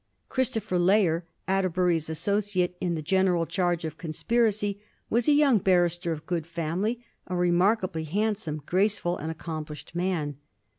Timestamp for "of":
3.85-3.99, 6.11-6.25